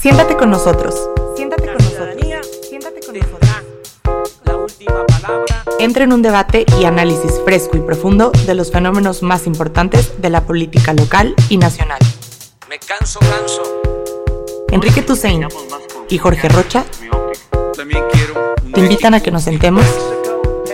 [0.00, 0.94] Siéntate con nosotros.
[1.36, 2.16] Siéntate con nosotros.
[2.66, 3.50] Siéntate con nosotros.
[4.44, 5.64] La última palabra.
[5.78, 10.30] Entra en un debate y análisis fresco y profundo de los fenómenos más importantes de
[10.30, 11.98] la política local y nacional.
[12.70, 13.62] Me canso, canso.
[14.70, 15.46] Enrique Tusein
[16.08, 16.82] y Jorge Rocha
[17.76, 18.54] También quiero.
[18.64, 19.84] un te invitan a que nos sentemos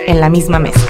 [0.07, 0.87] en la misma mesa.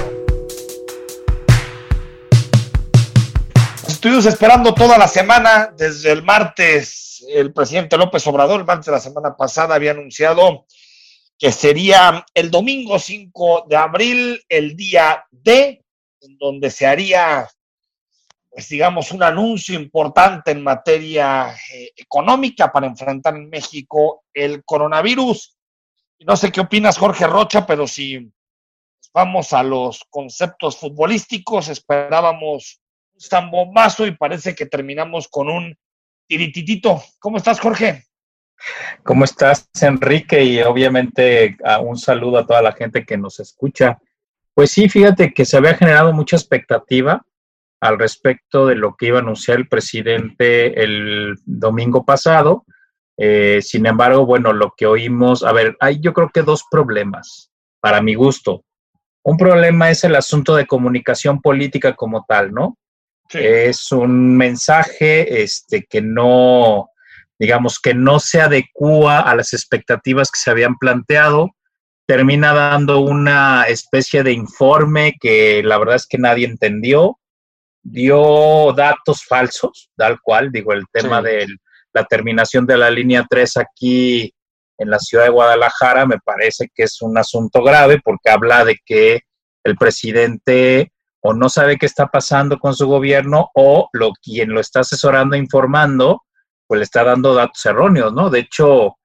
[3.87, 8.99] Estuvimos esperando toda la semana, desde el martes, el presidente López Obrador, el de la
[8.99, 10.65] semana pasada, había anunciado
[11.37, 15.83] que sería el domingo 5 de abril, el día D,
[16.21, 17.47] en donde se haría,
[18.49, 25.55] pues digamos, un anuncio importante en materia eh, económica para enfrentar en México el coronavirus.
[26.17, 28.31] Y no sé qué opinas, Jorge Rocha, pero si
[29.13, 32.81] vamos a los conceptos futbolísticos, esperábamos
[33.13, 35.77] un zambombazo y parece que terminamos con un
[36.27, 37.01] tirititito.
[37.19, 38.03] ¿Cómo estás, Jorge?
[39.03, 40.43] ¿Cómo estás, Enrique?
[40.43, 43.99] Y obviamente a un saludo a toda la gente que nos escucha.
[44.53, 47.23] Pues sí, fíjate que se había generado mucha expectativa
[47.79, 52.65] al respecto de lo que iba a anunciar el presidente el domingo pasado.
[53.17, 57.51] Eh, sin embargo, bueno, lo que oímos, a ver, hay yo creo que dos problemas,
[57.79, 58.63] para mi gusto.
[59.23, 62.77] Un problema es el asunto de comunicación política como tal, ¿no?
[63.33, 66.89] Es un mensaje este, que no,
[67.39, 71.51] digamos, que no se adecua a las expectativas que se habían planteado.
[72.05, 77.19] Termina dando una especie de informe que la verdad es que nadie entendió.
[77.83, 81.27] Dio datos falsos, tal cual, digo, el tema Sí.
[81.27, 81.47] de
[81.93, 84.33] la terminación de la línea 3 aquí
[84.77, 88.77] en la ciudad de Guadalajara me parece que es un asunto grave porque habla de
[88.85, 89.21] que
[89.63, 90.91] el presidente
[91.27, 95.35] o no sabe qué está pasando con su gobierno o lo quien lo está asesorando
[95.35, 96.23] e informando
[96.65, 98.29] pues le está dando datos erróneos, ¿no?
[98.29, 98.95] De hecho,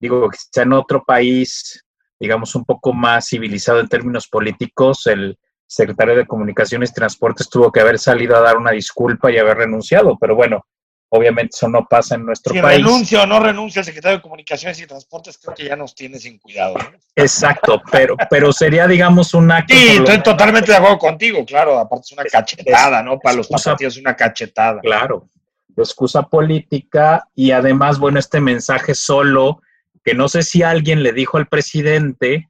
[0.00, 1.84] digo que está en otro país,
[2.18, 7.70] digamos, un poco más civilizado en términos políticos, el secretario de Comunicaciones y Transportes tuvo
[7.70, 10.64] que haber salido a dar una disculpa y haber renunciado, pero bueno,
[11.10, 12.78] obviamente eso no pasa en nuestro Si país.
[12.78, 16.18] renuncia o no renuncia el secretario de Comunicaciones y Transportes, creo que ya nos tiene
[16.18, 16.74] sin cuidado.
[16.74, 16.90] ¿no?
[17.16, 19.74] Exacto, pero, pero sería, digamos, un acto.
[19.74, 21.78] Sí, estoy totalmente de acuerdo contigo, claro.
[21.78, 23.18] Aparte es una Es- cachetada, ¿no?
[23.18, 24.80] Para los tapatíos es una cachetada.
[24.80, 25.28] Claro,
[25.76, 29.62] excusa política y además, bueno, este mensaje solo,
[30.04, 32.48] que no sé si alguien le dijo al presidente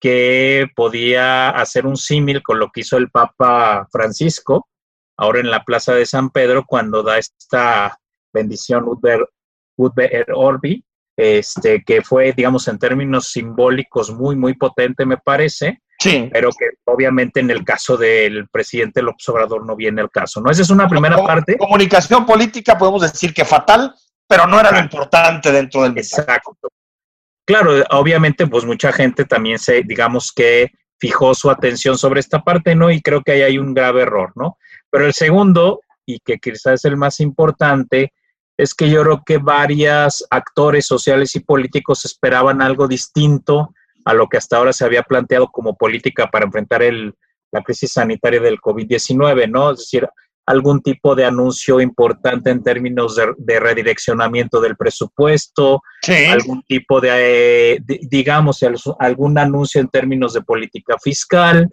[0.00, 4.66] que podía hacer un símil con lo que hizo el Papa Francisco,
[5.22, 7.96] ahora en la Plaza de San Pedro, cuando da esta
[8.32, 9.24] bendición Udber,
[9.76, 10.84] Udber Orbi,
[11.16, 16.28] este, que fue, digamos, en términos simbólicos muy, muy potente, me parece, Sí.
[16.32, 20.50] pero que obviamente en el caso del presidente López Obrador no viene el caso, ¿no?
[20.50, 21.56] Esa es una primera parte.
[21.56, 23.94] Comunicación política podemos decir que fatal,
[24.26, 26.22] pero no era lo importante dentro del mensaje.
[26.22, 26.56] Exacto.
[27.46, 32.74] Claro, obviamente, pues mucha gente también se, digamos que fijó su atención sobre esta parte,
[32.74, 32.90] ¿no?
[32.90, 34.56] Y creo que ahí hay un grave error, ¿no?
[34.92, 38.12] Pero el segundo, y que quizás es el más importante,
[38.56, 43.72] es que yo creo que varios actores sociales y políticos esperaban algo distinto
[44.04, 47.14] a lo que hasta ahora se había planteado como política para enfrentar el,
[47.50, 49.70] la crisis sanitaria del COVID-19, ¿no?
[49.72, 50.08] Es decir,
[50.44, 56.24] algún tipo de anuncio importante en términos de, de redireccionamiento del presupuesto, Sí.
[56.26, 61.70] algún tipo de, eh, di- digamos, al- algún anuncio en términos de política fiscal,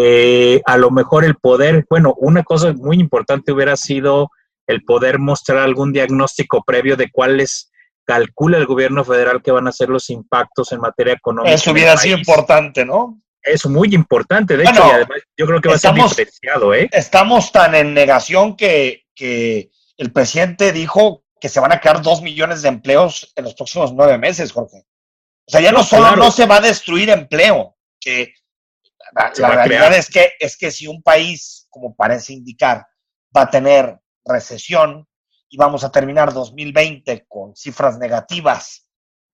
[0.00, 4.30] eh, a lo mejor el poder, bueno, una cosa muy importante hubiera sido
[4.68, 7.72] el poder mostrar algún diagnóstico previo de cuáles
[8.04, 11.52] calcula el gobierno federal que van a ser los impactos en materia económica.
[11.52, 13.20] Eso hubiera sido importante, ¿no?
[13.42, 16.26] Es muy importante, de Bueno, hecho, y además yo creo que va a estamos- ser
[16.26, 16.88] diferenciado, ¿eh?
[16.92, 22.22] Estamos tan en negación que, que el presidente dijo que se van a crear dos
[22.22, 24.84] millones de empleos en los próximos nueve meses, Jorge.
[25.46, 26.22] O sea, ya no solo Claro.
[26.24, 28.32] no se va a destruir empleo, que
[29.12, 32.86] la, realidad es que, es que si un país, como parece indicar,
[33.36, 35.06] va a tener recesión
[35.48, 38.88] y vamos a terminar 2020 con cifras negativas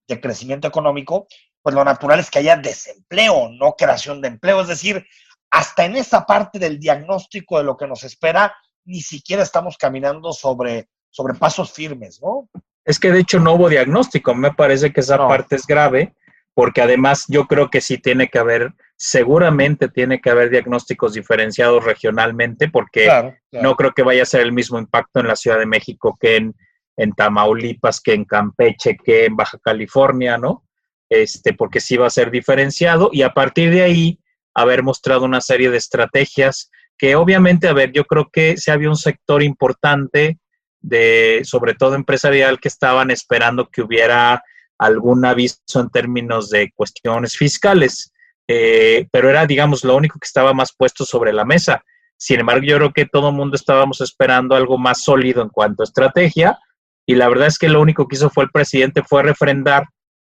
[0.07, 1.27] de crecimiento económico,
[1.63, 4.61] pues lo natural es que haya desempleo, no creación de empleo.
[4.61, 5.05] Es decir,
[5.51, 8.55] hasta en esa parte del diagnóstico de lo que nos espera,
[8.85, 12.49] ni siquiera estamos caminando sobre, sobre pasos firmes, ¿no?
[12.85, 15.27] Es que de hecho no hubo diagnóstico, me parece que esa No.
[15.27, 16.15] parte es grave,
[16.53, 21.85] porque además yo creo que sí tiene que haber, seguramente tiene que haber diagnósticos diferenciados
[21.85, 23.69] regionalmente, porque Claro, claro.
[23.69, 26.37] no creo que vaya a ser el mismo impacto en la Ciudad de México que
[26.37, 26.55] en,
[26.97, 30.65] en Tamaulipas, que en Campeche, que en Baja California, ¿no?
[31.11, 34.19] Este, porque sí va a ser diferenciado y a partir de ahí
[34.55, 38.89] haber mostrado una serie de estrategias que obviamente, a ver, yo creo que si había
[38.89, 40.39] un sector importante
[40.81, 44.43] de, sobre todo empresarial, que estaban esperando que hubiera
[44.79, 48.14] algún aviso en términos de cuestiones fiscales,
[48.49, 51.85] eh, pero era, digamos, lo único que estaba más puesto sobre la mesa.
[52.17, 55.83] Sin embargo, yo creo que todo el mundo estábamos esperando algo más sólido en cuanto
[55.83, 56.59] a estrategia,
[57.07, 59.85] y la verdad es que lo único que hizo fue el presidente fue refrendar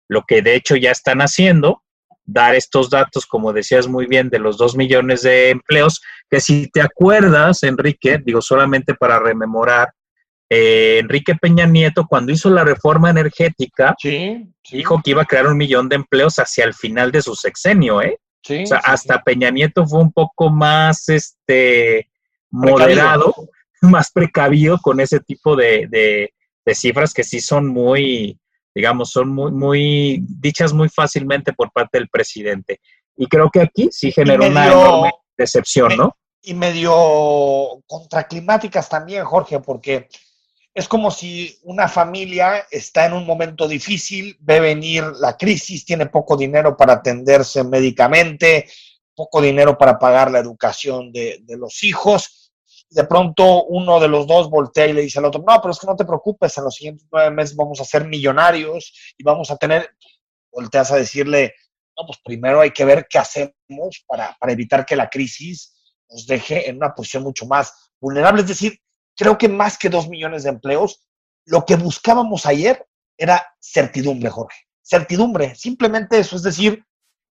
[0.10, 1.84] lo que de hecho ya están haciendo,
[2.26, 6.70] dar estos datos, como decías muy bien, de los dos millones de empleos, que si
[6.70, 9.90] te acuerdas, Enrique, digo solamente para rememorar,
[10.50, 13.96] eh, Enrique Peña Nieto, cuando hizo la reforma energética,
[14.72, 18.02] dijo que iba a crear un millón de empleos hacia el final de su sexenio,
[18.02, 18.18] ¿eh?
[18.50, 22.10] o sea, hasta Peña Nieto fue un poco más este
[22.50, 23.36] moderado,
[23.82, 25.88] más precavido con ese tipo de,
[26.68, 28.40] de cifras que sí son muy,
[28.76, 32.80] digamos, son muy, muy dichas muy fácilmente por parte del presidente.
[33.16, 36.16] Y creo que aquí sí generó una enorme decepción, ¿no?
[36.44, 40.08] Y medio contraclimáticas también, Jorge, porque
[40.78, 46.06] es como si una familia está en un momento difícil, ve venir la crisis, tiene
[46.06, 48.70] poco dinero para atenderse médicamente,
[49.16, 52.54] poco dinero para pagar la educación de, de los hijos.
[52.92, 55.80] De pronto uno de los dos voltea y le dice al otro, no, pero es
[55.80, 59.50] que no te preocupes, en los siguientes nueve meses vamos a ser millonarios y vamos
[59.50, 59.90] a tener,
[60.52, 61.56] volteas a decirle,
[61.98, 65.74] no, pues primero hay que ver qué hacemos para, para evitar que la crisis
[66.08, 68.42] nos deje en una posición mucho más vulnerable.
[68.42, 68.80] Es decir,
[69.18, 71.02] creo que más que dos millones de empleos,
[71.46, 72.86] lo que buscábamos ayer
[73.18, 74.68] era certidumbre, Jorge.
[74.82, 76.86] Certidumbre, simplemente eso, es decir,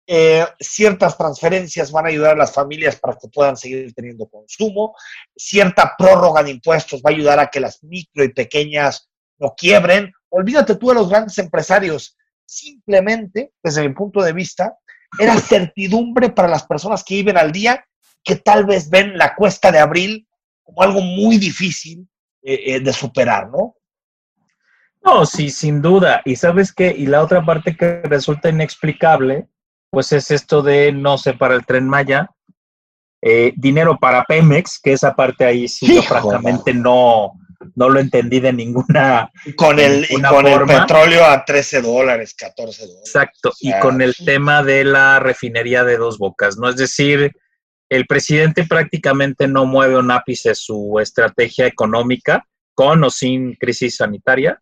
[0.09, 4.95] eh, ciertas transferencias van a ayudar a las familias para que puedan seguir teniendo consumo,
[5.35, 9.09] cierta prórroga de impuestos va a ayudar a que las micro y pequeñas
[9.39, 10.13] no quiebren.
[10.29, 14.77] Olvídate tú de los grandes empresarios, simplemente, desde mi punto de vista,
[15.19, 17.85] era certidumbre para las personas que viven al día,
[18.23, 20.27] que tal vez ven la cuesta de abril
[20.67, 22.07] como algo muy difícil
[22.43, 23.77] eh, eh, de superar, ¿no?
[25.03, 26.21] No, sí, sin duda.
[26.25, 29.47] Y sabes qué, y la otra parte que resulta inexplicable,
[29.91, 32.29] pues es esto de, no sé, para el tren Maya,
[33.23, 37.35] eh, dinero para Pemex, que esa parte ahí sí yo francamente no,
[37.77, 39.31] no lo entendí de ninguna.
[39.57, 43.03] Con el, con el petróleo a 13 dólares, 14 dólares.
[43.07, 46.69] Exacto, y con el tema de la refinería de dos bocas, ¿no?
[46.69, 47.33] Es decir,
[47.89, 54.61] el presidente prácticamente no mueve un ápice su estrategia económica con o sin crisis sanitaria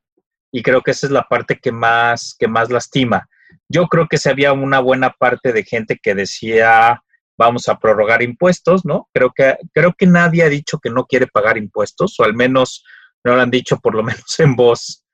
[0.52, 3.28] y creo que esa es la parte que más, que más lastima.
[3.68, 7.02] Yo creo que se había una buena parte de gente que decía
[7.36, 9.08] vamos a prorrogar impuestos, ¿no?
[9.12, 12.84] Creo que, creo que nadie ha dicho que no quiere pagar impuestos, o al menos
[13.24, 15.04] no lo han dicho por lo menos en voz,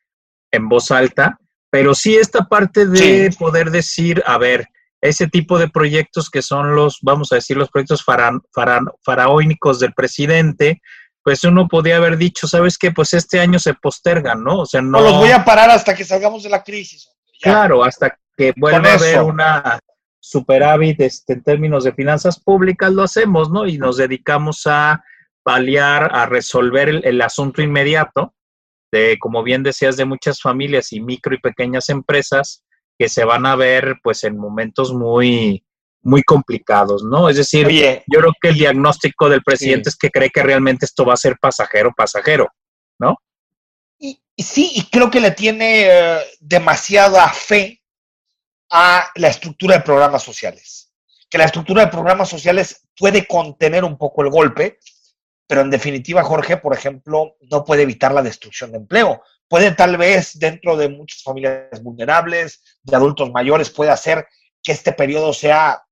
[0.50, 1.38] en voz alta,
[1.70, 4.66] pero sí esta parte de poder decir, a ver,
[5.00, 10.82] ese tipo de proyectos que son los, vamos a decir, los proyectos faraónicos del presidente,
[11.22, 12.90] pues uno podía haber dicho, ¿sabes qué?
[12.90, 14.60] Pues este año se postergan, ¿no?
[14.60, 15.00] O sea, no...
[15.00, 17.08] los voy a parar hasta que salgamos de la crisis.
[17.40, 19.80] Claro, hasta que vuelva a haber una
[20.18, 23.66] superávit este, en términos de finanzas públicas, lo hacemos, ¿no?
[23.66, 25.02] Y nos dedicamos a
[25.42, 28.34] paliar, a resolver el, el asunto inmediato
[28.92, 32.64] de, como bien decías, de muchas familias y micro y pequeñas empresas
[33.00, 35.64] que se van a ver pues en momentos muy,
[36.02, 37.30] muy complicados, ¿no?
[37.30, 37.66] Es decir,
[38.06, 41.16] yo creo que el diagnóstico del presidente es que cree que realmente esto va a
[41.16, 42.48] ser pasajero, pasajero,
[42.98, 43.16] ¿no?
[43.98, 47.82] Y, sí, y creo que le tiene eh, demasiada fe
[48.68, 50.92] a la estructura de programas sociales.
[51.30, 54.78] Que la estructura de programas sociales puede contener un poco el golpe,
[55.46, 59.96] pero en definitiva, Jorge, por ejemplo, no puede evitar la destrucción de empleo puede tal
[59.96, 64.28] vez dentro de muchas familias vulnerables, de adultos mayores, puede hacer
[64.62, 65.82] que este periodo sea,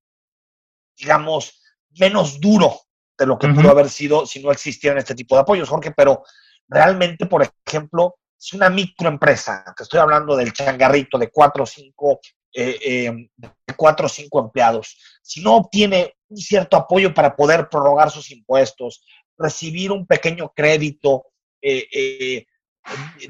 [0.96, 1.60] digamos,
[1.98, 2.80] menos duro
[3.18, 6.22] de lo que pudo haber sido si no existieran este tipo de apoyos, Jorge, pero
[6.68, 12.20] realmente, por ejemplo, si una microempresa, que estoy hablando del changarrito de cuatro o cinco,
[12.54, 13.30] eh, eh,
[13.76, 19.04] cuatro o cinco empleados, si no obtiene un cierto apoyo para poder prorrogar sus impuestos,
[19.36, 21.24] recibir un pequeño crédito,
[21.60, 22.46] eh,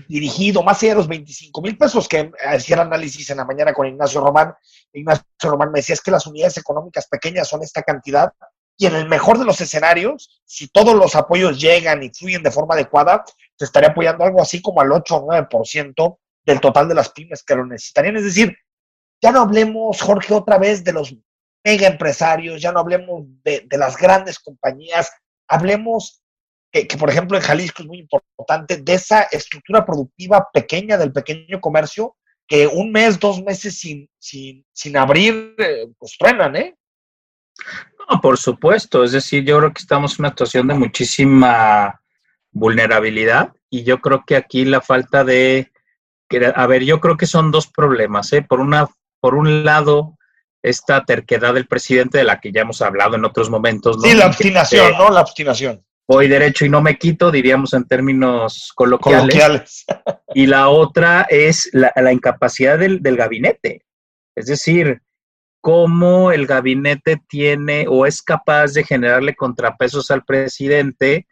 [0.08, 3.72] dirigido más allá de los 25 mil pesos que hacía el análisis en la mañana
[3.72, 4.54] con Ignacio Román.
[4.92, 8.32] Ignacio Román me decía es que las unidades económicas pequeñas son esta cantidad
[8.80, 12.52] y en el mejor de los escenarios, si todos los apoyos llegan y fluyen de
[12.52, 13.24] forma adecuada,
[13.56, 17.42] se estaría apoyando algo así como al 8 o 9% del total de las pymes
[17.42, 18.16] que lo necesitarían.
[18.16, 18.56] Es decir,
[19.20, 21.12] ya no hablemos, Jorge, otra vez de los
[21.64, 25.10] mega empresarios, ya no hablemos de, de las grandes compañías,
[25.48, 26.22] hablemos
[26.70, 31.60] que, por ejemplo en Jalisco es muy importante, de esa estructura productiva pequeña del pequeño
[31.60, 36.76] comercio, que un mes, dos meses sin, sin, sin abrir, eh, pues truenan, ¿eh?
[38.08, 42.00] No, por supuesto, es decir, yo creo que estamos en una situación de muchísima
[42.50, 45.70] vulnerabilidad y yo creo que aquí la falta de,
[46.54, 48.42] a ver, yo creo que son dos problemas, ¿eh?
[48.42, 48.88] Por una,
[49.20, 50.16] por un lado,
[50.62, 53.98] esta terquedad del presidente de la que ya hemos hablado en otros momentos.
[53.98, 54.02] ¿no?
[54.02, 55.10] Sí, la obstinación, ¿no?
[55.10, 55.84] La obstinación.
[56.08, 59.84] Voy derecho y no me quito, diríamos en términos coloquiales.
[60.34, 63.84] y la otra es la, incapacidad del, del, gabinete.
[64.34, 65.02] Es decir,
[65.60, 71.26] cómo el gabinete tiene o es capaz de generarle contrapesos al presidente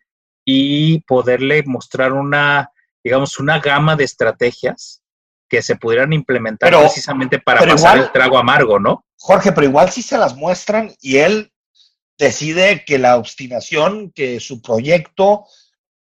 [0.44, 2.70] y poderle mostrar una,
[3.02, 5.02] digamos, una gama de estrategias
[5.48, 9.04] que se pudieran implementar precisamente para pasar el trago amargo, ¿no?
[9.18, 11.52] Jorge, pero igual sí se las muestran y él
[12.18, 15.46] decide que la obstinación, que su proyecto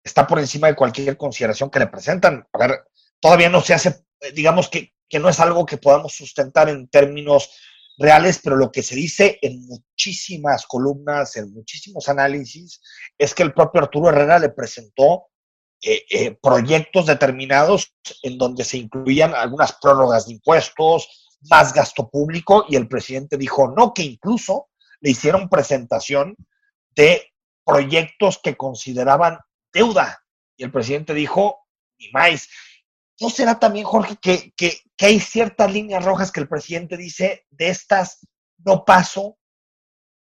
[0.04, 2.48] está por encima de cualquier consideración que le presentan.
[2.54, 2.84] A ver,
[3.20, 7.50] todavía no se hace, digamos que, que no es algo que podamos sustentar en términos
[7.98, 12.82] reales, pero lo que se dice en muchísimas columnas, en muchísimos análisis,
[13.18, 15.28] es que el propio Arturo Herrera le presentó
[15.82, 17.94] eh, eh, proyectos determinados
[18.24, 23.72] en donde se incluían algunas prórrogas de impuestos, más gasto público, y el presidente dijo
[23.76, 24.70] no, que incluso
[25.06, 26.36] le hicieron presentación
[26.96, 27.32] de
[27.64, 29.38] proyectos que consideraban
[29.72, 30.26] deuda.
[30.58, 31.60] Y el presidente dijo,
[32.00, 32.50] ni más.
[33.22, 37.46] ¿No será también, Jorge, que, que, que hay ciertas líneas rojas que el presidente dice,
[37.52, 39.38] de estas no paso,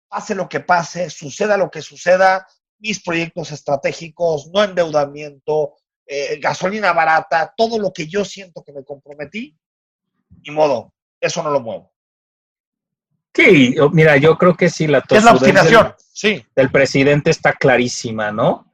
[0.07, 2.47] pase lo que pase, suceda lo que suceda,
[2.79, 8.85] mis proyectos estratégicos, no endeudamiento, eh, gasolina barata, todo lo que yo siento que me
[8.85, 9.59] comprometí,
[10.47, 11.91] ni modo, eso no lo muevo.
[13.35, 16.45] Sí, mira, yo creo que sí, la Es la obstinación, sí.
[16.57, 18.73] El presidente está clarísima, ¿no?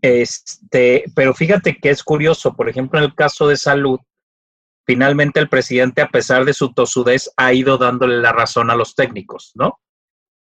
[0.00, 3.98] Este, pero fíjate que es curioso, por ejemplo, en el caso de salud,
[4.86, 8.94] finalmente el presidente, a pesar de su tosudez, ha ido dándole la razón a los
[8.94, 9.80] técnicos, ¿no?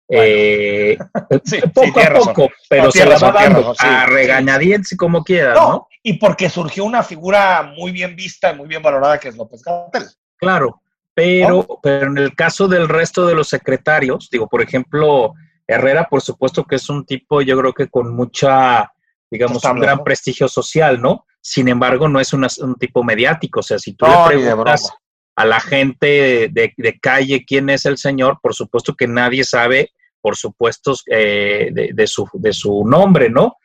[0.09, 0.97] Eh,
[1.73, 6.49] poco a poco, pero se la va dando a regañadientes como quiera, no, Y porque
[6.49, 10.03] surgió una figura muy bien vista y muy bien valorada que es López Gatel.
[10.37, 10.82] Claro,
[11.13, 15.33] pero, pero en el caso del resto de los secretarios, digo, por ejemplo,
[15.67, 18.91] Herrera, por supuesto que es un tipo, yo creo que con mucha,
[19.29, 21.25] digamos, un gran prestigio social, ¿no?
[21.41, 23.59] Sin embargo, no es un tipo mediático.
[23.59, 24.89] O sea, si tú le preguntas
[25.35, 29.91] a la gente de, calle quién es el señor, por supuesto que nadie sabe,
[30.21, 33.57] por supuesto, eh, de, su, de su nombre, ¿no?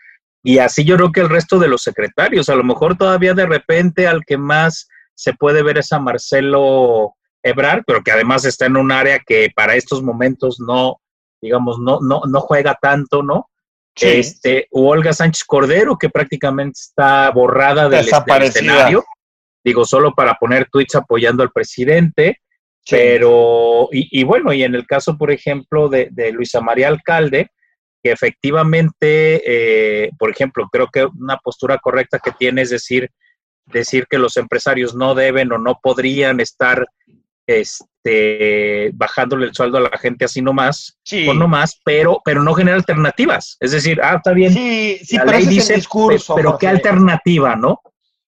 [0.43, 3.47] Y así yo creo que el resto de los secretarios, a lo mejor todavía de
[3.47, 8.67] repente al que más se puede ver es a Marcelo Ebrar, pero que además está
[8.67, 11.01] en un área que para estos momentos no,
[11.41, 13.49] digamos, no, no, no juega tanto, ¿no?
[14.01, 18.09] Este, u Olga Sánchez Cordero, que prácticamente está borrada del,
[18.43, 19.05] escenario,
[19.65, 22.41] digo, solo para poner tweets apoyando al presidente,
[22.89, 27.51] pero, y, bueno, y en el caso, por ejemplo, de, de Luisa María Alcalde,
[28.03, 33.11] que efectivamente, eh, por ejemplo, creo que una postura correcta que tiene es decir,
[33.67, 36.87] decir que los empresarios no deben o no podrían estar
[37.49, 42.53] este, bajándole el sueldo a la gente así nomás, o no más, pero, pero no
[42.53, 43.57] genera alternativas.
[43.59, 44.53] Es decir, ah, está bien.
[44.53, 46.35] Sí, sí, pero ese es el discurso.
[46.35, 47.81] Pero, ¿qué alternativa, no?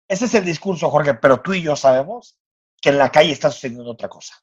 [0.09, 2.37] Ese es el discurso, Jorge, pero tú y yo sabemos
[2.81, 4.35] que en la calle está sucediendo otra cosa.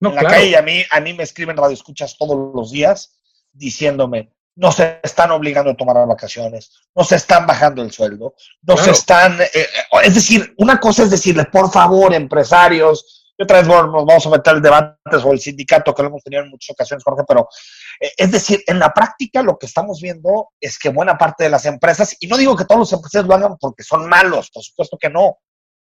[0.00, 3.18] No, en la calle a mí, a mí me escriben radio escuchas todos los días
[3.52, 8.76] diciéndome, no se están obligando a tomar vacaciones, no se están bajando el sueldo, no
[8.76, 9.68] se están, eh, eh,
[10.02, 14.30] es decir, una cosa es decirle, por favor, empresarios, y otra vez nos vamos a
[14.30, 17.48] meter el debate sobre el sindicato, que lo hemos tenido en muchas ocasiones, Jorge, pero
[18.00, 21.50] eh, es decir, en la práctica lo que estamos viendo es que buena parte de
[21.50, 24.62] las empresas, y no digo que todos los empresarios lo hagan porque son malos, por
[24.62, 25.38] supuesto que no,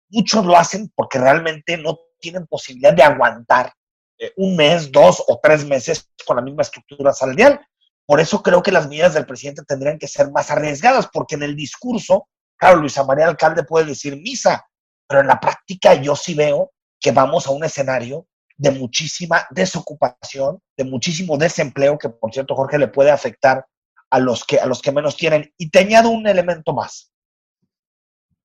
[0.10, 3.74] muchos lo hacen porque realmente no tienen posibilidad de aguantar
[4.18, 7.60] eh, un mes, dos o tres meses con la misma estructura salarial.
[8.06, 11.44] Por eso creo que las medidas del presidente tendrían que ser más arriesgadas, porque en
[11.44, 12.27] el discurso,
[12.58, 14.65] claro, Luisa María Alcalde puede decir misa,
[15.08, 18.27] pero en la práctica yo sí veo que vamos a un escenario
[18.58, 23.65] de muchísima desocupación, de muchísimo desempleo, que por cierto, Jorge, le puede afectar
[24.10, 25.53] a los que, a los que menos tienen.
[25.58, 27.12] Y te añado un elemento más.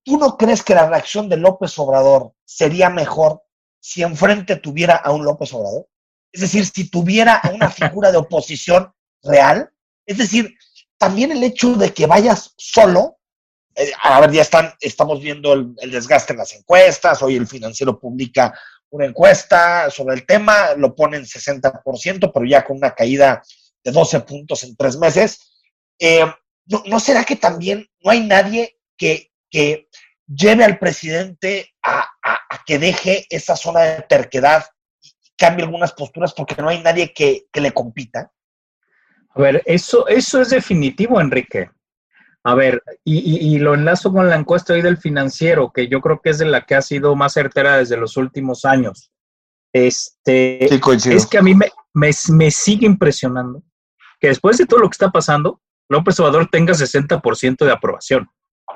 [0.04, 3.42] ¿Tú no crees que la reacción de López Obrador sería mejor
[3.80, 5.88] si enfrente tuviera a un López Obrador?
[6.30, 8.92] Es decir, si tuviera una figura de oposición
[9.22, 9.70] real.
[10.06, 10.54] Es decir,
[10.98, 13.18] también el hecho de que vayas solo
[13.76, 17.98] eh, a ver, ya están, estamos viendo el, desgaste en las encuestas, hoy el financiero
[17.98, 18.58] publica
[18.90, 23.42] una encuesta sobre el tema, lo pone en 60%, pero ya con una caída
[23.82, 25.40] de 12 puntos en tres meses.
[25.98, 26.24] Eh,
[26.66, 29.88] ¿no, será que también no hay nadie que, que
[30.26, 32.08] lleve al presidente a,
[32.64, 34.64] que deje esa zona de terquedad
[35.02, 38.30] y cambie algunas posturas porque no hay nadie que, que le compita?
[39.30, 41.68] A ver, eso, eso es definitivo, Enrique.
[42.46, 46.28] A ver, y, lo enlazo con la encuesta hoy del financiero, que yo creo que
[46.28, 49.10] es de la que ha sido más certera desde los últimos años.
[49.72, 53.62] Este, es que a mí me, me, sigue impresionando
[54.20, 58.28] que después de todo lo que está pasando, López Obrador tenga 60% de aprobación.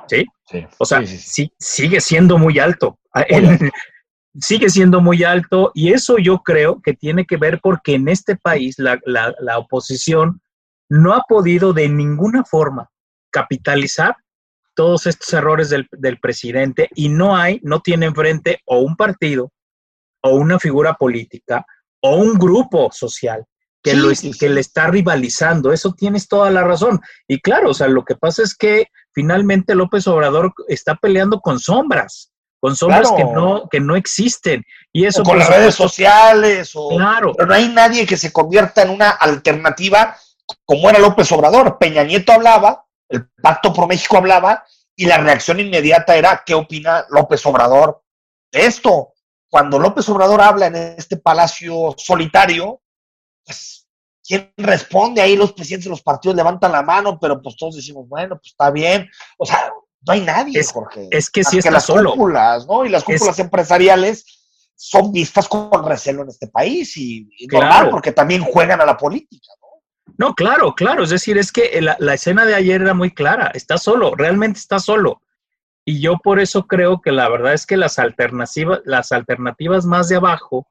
[0.06, 0.24] ¿Sí?
[0.78, 2.98] o sea, sí, sigue siendo muy alto.
[3.12, 3.26] Ah,
[4.40, 8.36] sigue siendo muy alto y eso yo creo que tiene que ver porque en este
[8.36, 10.40] país la, la oposición
[10.88, 12.88] no ha podido de ninguna forma
[13.30, 14.16] capitalizar
[14.74, 19.50] todos estos errores del, presidente y no hay, no tiene enfrente o un partido
[20.22, 21.66] o una figura política
[22.00, 23.44] o un grupo social
[23.82, 25.72] que, lo, que le está rivalizando.
[25.72, 27.00] Eso tienes toda la razón.
[27.26, 31.58] Y claro, o sea, lo que pasa es que finalmente López Obrador está peleando con
[31.58, 32.30] sombras,
[32.60, 34.64] con sombras que, no, que no existen.
[34.92, 36.72] Y eso, con las redes sociales.
[36.74, 37.32] O, claro.
[37.36, 40.16] Pero no hay nadie que se convierta en una alternativa
[40.64, 41.78] como era López Obrador.
[41.78, 44.64] Peña Nieto hablaba, el Pacto por México hablaba
[44.96, 48.02] y la reacción inmediata era, ¿qué opina López Obrador
[48.52, 49.14] de esto?
[49.48, 52.82] Cuando López Obrador habla en este palacio solitario,
[53.44, 53.86] pues,
[54.22, 55.22] ¿quién responde?
[55.22, 58.48] Ahí los presidentes de los partidos levantan la mano, pero pues todos decimos, bueno, pues
[58.48, 59.08] está bien.
[59.38, 59.72] O sea,
[60.06, 61.08] no hay nadie, es, Jorge.
[61.10, 62.12] Es que sí está las solo.
[62.12, 62.84] Cúpulas, ¿no?
[62.84, 64.24] Y las cúpulas empresariales
[64.74, 69.52] son vistas con recelo en este país y, normal, porque también juegan a la política,
[69.60, 69.67] ¿no?
[70.16, 71.04] No, claro, claro.
[71.04, 73.50] Es decir, es que la, escena de ayer era muy clara.
[73.54, 75.22] Está solo, realmente está solo.
[75.84, 80.08] Y yo por eso creo que la verdad es que las alternativas, las alternativas más
[80.08, 80.68] de abajo,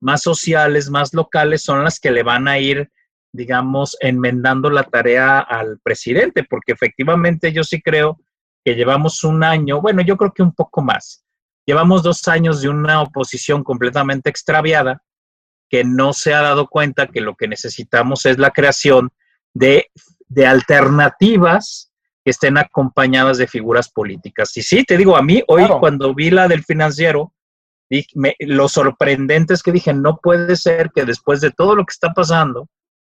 [0.00, 2.90] más sociales, más locales, son las que le van a ir,
[3.32, 8.20] digamos, enmendando la tarea al presidente, porque efectivamente yo sí creo
[8.64, 11.24] que llevamos un año, bueno, yo creo que un poco más.
[11.66, 15.02] Llevamos dos años de una oposición completamente extraviada,
[15.70, 19.10] que no se ha dado cuenta que lo que necesitamos es la creación
[19.54, 19.86] de,
[20.46, 21.92] alternativas
[22.24, 24.54] que estén acompañadas de figuras políticas.
[24.56, 27.32] Y sí, te digo, a mí hoy cuando vi la del financiero,
[28.40, 32.12] lo sorprendente es que dije, no puede ser que después de todo lo que está
[32.12, 32.68] pasando,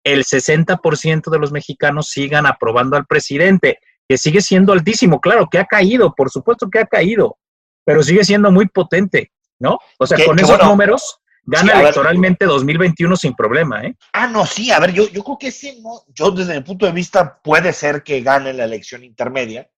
[0.03, 5.59] el 60% de los mexicanos sigan aprobando al presidente, que sigue siendo altísimo, claro, que
[5.59, 7.37] ha caído, por supuesto que ha caído,
[7.85, 9.79] pero sigue siendo muy potente, ¿no?
[9.99, 13.95] O sea, con esos números Gana electoralmente 2021 sin problema, ¿eh?
[14.13, 16.03] Ah, no, sí, a ver, yo, yo creo que sí, ¿no?
[16.13, 19.69] Yo desde mi punto de vista puede ser que gane la elección intermedia.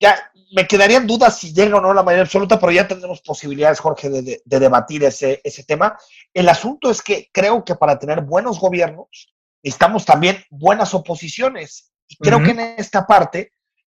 [0.00, 0.18] Ya
[0.54, 4.10] me quedarían dudas si llega o no la mayoría absoluta, pero ya tendremos posibilidades, Jorge,
[4.10, 5.96] de, debatir ese, ese tema.
[6.34, 11.92] El asunto es que creo que para tener buenos gobiernos necesitamos también buenas oposiciones.
[12.08, 13.52] Y creo que en esta parte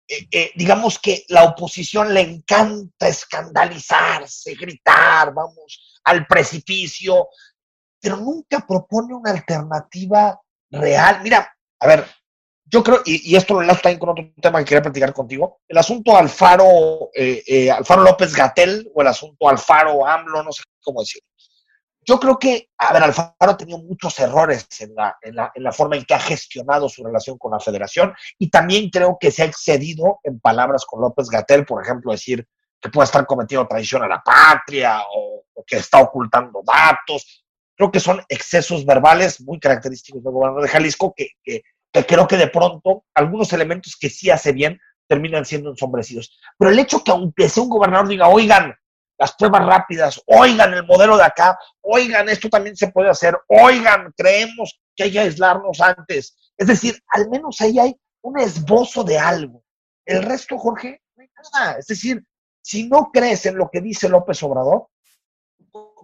[0.08, 7.28] eh, eh, digamos que la oposición le encanta escandalizarse, gritar, vamos, al precipicio,
[8.00, 10.39] pero nunca propone una alternativa
[10.72, 11.20] real.
[11.24, 12.06] Mira, a ver,
[12.65, 15.78] yo creo, y, esto lo enlazo también con otro tema que quería platicar contigo, el
[15.78, 21.28] asunto Alfaro, eh, Alfaro López Gatel o el asunto Alfaro AMLO, no sé cómo decirlo.
[22.10, 25.62] Yo creo que, a ver, Alfaro ha tenido muchos errores en la, en, la, en
[25.62, 29.30] la, forma en que ha gestionado su relación con la federación y también creo que
[29.30, 32.48] se ha excedido en palabras con López Gatel, por ejemplo, decir
[32.80, 37.43] que puede estar cometiendo traición a la patria o, que está ocultando datos.
[37.76, 41.62] Creo que son excesos verbales muy característicos del gobernador de Jalisco que, que
[42.06, 46.39] creo que de pronto algunos elementos que sí hace bien terminan siendo ensombrecidos.
[46.58, 48.76] Pero el hecho que aunque sea un gobernador diga, oigan,
[49.18, 54.14] las pruebas rápidas, oigan el modelo de acá, oigan, esto también se puede hacer, oigan,
[54.16, 56.52] creemos que hay que aislarnos antes.
[56.58, 59.64] Es decir, al menos ahí hay un esbozo de algo.
[60.06, 61.80] El resto, Jorge, no hay nada.
[61.80, 62.24] Es decir,
[62.62, 64.88] si no crees en lo que dice López Obrador,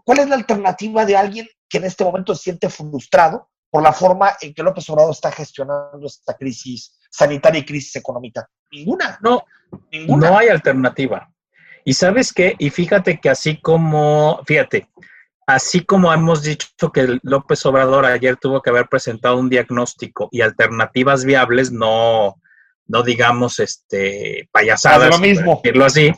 [0.06, 3.93] ¿cuál es la alternativa de alguien que en este momento se siente frustrado por la
[3.93, 8.47] forma en que López Obrador está gestionando esta crisis sanitaria y crisis económica?
[8.71, 9.19] Ninguna.
[9.21, 9.43] No,
[9.91, 10.30] ninguna.
[10.30, 11.32] No hay alternativa.
[11.85, 14.87] Y sabes qué, y fíjate que así como, fíjate,
[15.45, 20.41] así como hemos dicho que López Obrador ayer tuvo que haber presentado un diagnóstico y
[20.41, 22.35] alternativas viables, no,
[22.87, 25.59] no digamos este payasadas, lo mismo.
[25.63, 26.13] decirlo así.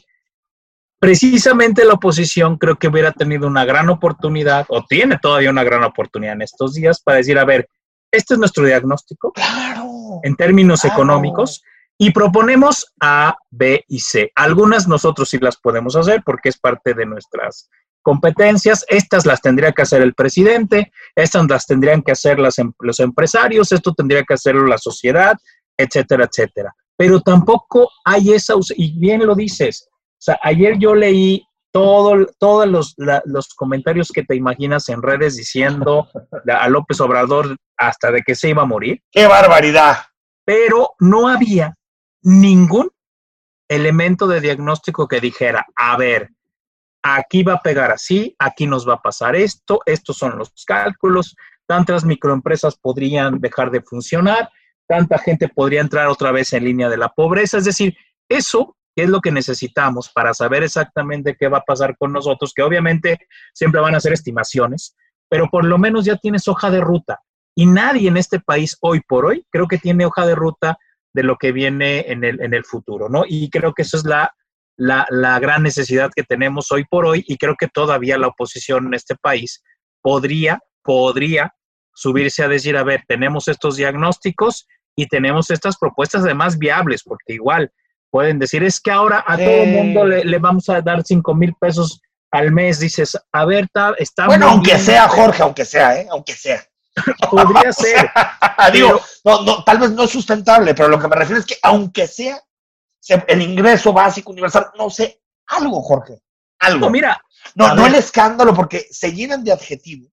[0.99, 5.83] Precisamente la oposición creo que hubiera tenido una gran oportunidad, o tiene todavía una gran
[5.83, 7.67] oportunidad en estos días, para decir, a ver,
[8.11, 9.31] este es nuestro diagnóstico.
[9.33, 10.19] Claro.
[10.23, 11.63] En términos económicos,
[11.97, 14.31] y proponemos A, B y C.
[14.35, 17.69] Algunas nosotros sí las podemos hacer porque es parte de nuestras
[18.01, 18.85] competencias.
[18.87, 22.99] Estas las tendría que hacer el presidente, estas las tendrían que hacer las, em, los
[22.99, 25.37] empresarios, esto tendría que hacerlo la sociedad,
[25.77, 26.75] etcétera, etcétera.
[26.97, 32.67] Pero tampoco hay esa, y bien lo dices, o sea, ayer yo leí todo, todos
[32.67, 36.07] los, los comentarios que te imaginas en redes diciendo
[36.47, 39.01] a López Obrador hasta de que se iba a morir.
[39.11, 39.97] ¡Qué barbaridad!
[40.45, 41.75] Pero no había
[42.25, 42.89] ningún
[43.69, 46.31] elemento de diagnóstico que dijera, a ver,
[47.03, 51.35] aquí va a pegar así, aquí nos va a pasar esto, estos son los cálculos,
[51.67, 54.49] tantas microempresas podrían dejar de funcionar,
[54.87, 57.59] tanta gente podría entrar otra vez en línea de la pobreza.
[57.59, 57.95] Es decir,
[58.27, 62.63] eso es lo que necesitamos para saber exactamente qué va a pasar con nosotros, que
[62.63, 63.19] obviamente
[63.53, 64.95] siempre van a ser estimaciones,
[65.29, 67.19] pero por lo menos ya tienes hoja de ruta.
[67.55, 70.79] Y nadie en este país hoy por hoy creo que tiene hoja de ruta
[71.15, 73.23] de lo que viene en el, en el futuro, ¿no?
[73.25, 74.35] Y creo que eso es la,
[74.75, 78.87] la, la gran necesidad que tenemos hoy por hoy y creo que todavía la oposición
[78.87, 79.63] en este país
[80.01, 81.53] podría, podría
[81.93, 87.33] subirse a decir, a ver, tenemos estos diagnósticos y tenemos estas propuestas además viables, porque
[87.33, 87.71] igual
[88.11, 91.33] pueden decir, es que ahora a todo el mundo le, le, vamos a dar 5
[91.33, 92.01] mil pesos
[92.31, 93.93] al mes, dices, a ver, está...
[93.97, 96.07] está bueno, aunque bien, sea, Jorge, aunque sea, ¿eh?
[96.11, 96.61] Aunque sea.
[97.29, 98.09] Podría ser.
[98.73, 101.57] Digo, no, no, tal vez no es sustentable, pero lo que me refiero es que
[101.61, 102.41] aunque sea
[103.27, 106.19] el ingreso básico universal, no sé, algo, Jorge,
[106.59, 106.85] algo.
[106.85, 107.21] No, mira.
[107.53, 110.11] No, no el escándalo, porque se llenan de adjetivos.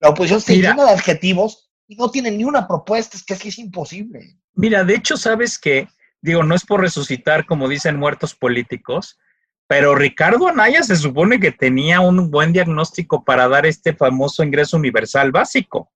[0.00, 3.34] La oposición se mira, llena de adjetivos y no tiene ni una propuesta, es que
[3.34, 4.36] es que es imposible.
[4.54, 5.88] Mira, de hecho, sabes que,
[6.20, 9.18] digo, no es por resucitar, como dicen muertos políticos,
[9.66, 14.76] pero Ricardo Anaya se supone que tenía un buen diagnóstico para dar este famoso ingreso
[14.76, 15.92] universal básico.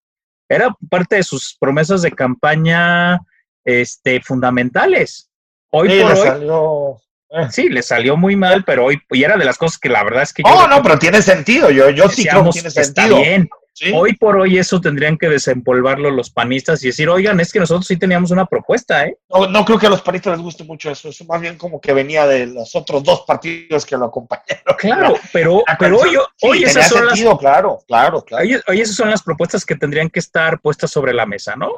[0.49, 3.19] Era parte de sus promesas de campaña
[3.65, 5.31] este, fundamentales.
[5.71, 6.97] Hoy sí, por le hoy, salió.
[7.31, 7.47] eh.
[7.51, 10.23] sí, le salió muy mal, pero hoy, y era de las cosas que la verdad
[10.23, 11.71] es que Oh, yo no, pero tiene sentido.
[11.71, 13.17] Yo, yo sí creo que tiene está sentido.
[13.19, 13.49] bien.
[13.77, 13.93] Sí.
[13.95, 17.87] Hoy por hoy eso tendrían que desempolvarlo los panistas y decir, oigan, es que nosotros
[17.87, 19.19] sí teníamos una propuesta, ¿eh?
[19.29, 21.11] No, no creo que a los panistas les guste mucho eso.
[21.11, 24.77] Eso más bien como que venía de los otros dos partidos que lo acompañaron.
[24.79, 28.43] Claro, pero, La pero hoy, sí, hoy, esas son las, claro, claro, claro.
[28.43, 31.71] hoy, hoy esas son las propuestas que tendrían que estar puestas sobre la mesa, ¿no?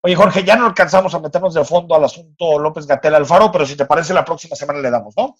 [0.00, 3.66] Oye, Jorge, ya no alcanzamos a meternos de fondo al asunto López Gatel Alfaro, pero
[3.66, 5.36] si te parece, la próxima semana le damos, ¿no?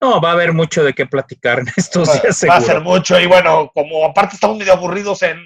[0.00, 2.80] No, va a haber mucho de qué platicar en estos Va, días, va a ser
[2.80, 3.18] mucho.
[3.20, 5.38] Y bueno, como aparte estamos medio aburridos en,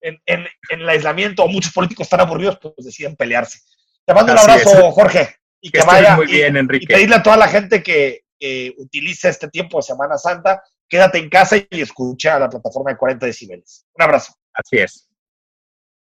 [0.00, 3.60] en, en, en el aislamiento, o muchos políticos están aburridos, pues deciden pelearse.
[4.06, 4.94] Te mando un Así abrazo, es.
[4.94, 5.36] Jorge.
[5.60, 6.16] Y Que que vaya.
[6.16, 6.86] muy y- bien, y Enrique.
[6.94, 11.28] pedirle a toda la gente que, que utilice este tiempo de Semana Santa, quédate en
[11.28, 13.84] casa y escucha la plataforma de 40 decibeles.
[13.94, 14.32] Un abrazo.
[14.54, 15.08] Así es.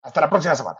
[0.02, 0.78] Hasta la próxima semana.